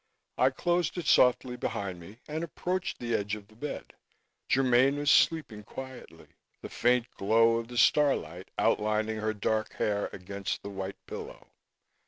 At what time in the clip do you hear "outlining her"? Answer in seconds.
8.57-9.35